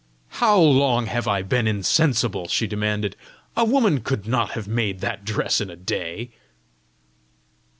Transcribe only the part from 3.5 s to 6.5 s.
"A woman could not have made that dress in a day!"